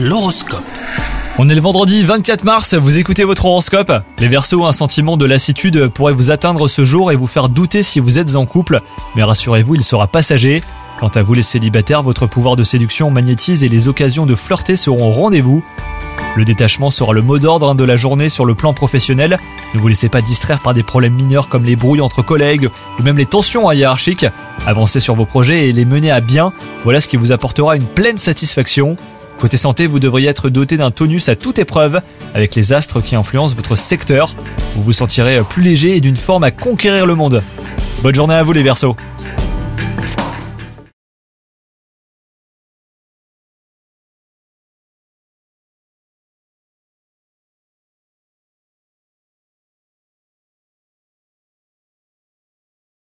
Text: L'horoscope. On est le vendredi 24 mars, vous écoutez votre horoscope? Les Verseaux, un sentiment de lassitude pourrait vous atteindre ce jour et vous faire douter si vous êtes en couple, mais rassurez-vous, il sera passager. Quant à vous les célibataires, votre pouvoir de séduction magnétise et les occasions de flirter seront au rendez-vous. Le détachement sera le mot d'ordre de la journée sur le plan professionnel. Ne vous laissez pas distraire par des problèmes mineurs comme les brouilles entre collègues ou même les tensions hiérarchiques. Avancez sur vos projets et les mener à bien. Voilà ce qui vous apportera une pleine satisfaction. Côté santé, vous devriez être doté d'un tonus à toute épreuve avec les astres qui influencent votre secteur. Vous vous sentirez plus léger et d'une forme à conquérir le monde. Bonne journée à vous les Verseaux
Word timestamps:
L'horoscope. 0.00 0.62
On 1.38 1.48
est 1.48 1.56
le 1.56 1.60
vendredi 1.60 2.04
24 2.04 2.44
mars, 2.44 2.74
vous 2.74 2.98
écoutez 2.98 3.24
votre 3.24 3.46
horoscope? 3.46 3.90
Les 4.20 4.28
Verseaux, 4.28 4.64
un 4.64 4.70
sentiment 4.70 5.16
de 5.16 5.24
lassitude 5.24 5.88
pourrait 5.88 6.12
vous 6.12 6.30
atteindre 6.30 6.68
ce 6.68 6.84
jour 6.84 7.10
et 7.10 7.16
vous 7.16 7.26
faire 7.26 7.48
douter 7.48 7.82
si 7.82 7.98
vous 7.98 8.20
êtes 8.20 8.36
en 8.36 8.46
couple, 8.46 8.80
mais 9.16 9.24
rassurez-vous, 9.24 9.74
il 9.74 9.82
sera 9.82 10.06
passager. 10.06 10.60
Quant 11.00 11.08
à 11.08 11.24
vous 11.24 11.34
les 11.34 11.42
célibataires, 11.42 12.04
votre 12.04 12.28
pouvoir 12.28 12.54
de 12.54 12.62
séduction 12.62 13.10
magnétise 13.10 13.64
et 13.64 13.68
les 13.68 13.88
occasions 13.88 14.24
de 14.24 14.36
flirter 14.36 14.76
seront 14.76 15.08
au 15.08 15.10
rendez-vous. 15.10 15.64
Le 16.36 16.44
détachement 16.44 16.92
sera 16.92 17.12
le 17.12 17.22
mot 17.22 17.40
d'ordre 17.40 17.74
de 17.74 17.82
la 17.82 17.96
journée 17.96 18.28
sur 18.28 18.44
le 18.44 18.54
plan 18.54 18.74
professionnel. 18.74 19.36
Ne 19.74 19.80
vous 19.80 19.88
laissez 19.88 20.08
pas 20.08 20.22
distraire 20.22 20.60
par 20.60 20.74
des 20.74 20.84
problèmes 20.84 21.14
mineurs 21.14 21.48
comme 21.48 21.64
les 21.64 21.74
brouilles 21.74 22.02
entre 22.02 22.22
collègues 22.22 22.70
ou 23.00 23.02
même 23.02 23.18
les 23.18 23.26
tensions 23.26 23.68
hiérarchiques. 23.72 24.26
Avancez 24.64 25.00
sur 25.00 25.16
vos 25.16 25.26
projets 25.26 25.68
et 25.68 25.72
les 25.72 25.84
mener 25.84 26.12
à 26.12 26.20
bien. 26.20 26.52
Voilà 26.84 27.00
ce 27.00 27.08
qui 27.08 27.16
vous 27.16 27.32
apportera 27.32 27.74
une 27.74 27.86
pleine 27.86 28.18
satisfaction. 28.18 28.94
Côté 29.38 29.56
santé, 29.56 29.86
vous 29.86 30.00
devriez 30.00 30.28
être 30.28 30.48
doté 30.50 30.76
d'un 30.76 30.90
tonus 30.90 31.28
à 31.28 31.36
toute 31.36 31.60
épreuve 31.60 32.00
avec 32.34 32.56
les 32.56 32.72
astres 32.72 33.00
qui 33.00 33.14
influencent 33.14 33.54
votre 33.54 33.76
secteur. 33.76 34.34
Vous 34.74 34.82
vous 34.82 34.92
sentirez 34.92 35.40
plus 35.48 35.62
léger 35.62 35.96
et 35.96 36.00
d'une 36.00 36.16
forme 36.16 36.42
à 36.42 36.50
conquérir 36.50 37.06
le 37.06 37.14
monde. 37.14 37.42
Bonne 38.02 38.14
journée 38.14 38.34
à 38.34 38.42
vous 38.42 38.52
les 38.52 38.64
Verseaux 38.64 38.96